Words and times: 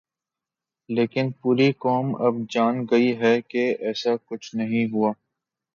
لیکن 0.89 1.31
پوری 1.41 1.71
قوم 1.79 2.15
اب 2.21 2.35
جان 2.49 2.85
گئی 2.91 3.15
ہے 3.19 3.41
کہ 3.41 3.73
ایسا 3.79 4.15
کچھ 4.25 4.55
نہیں 4.55 4.85
ہوا۔ 4.93 5.11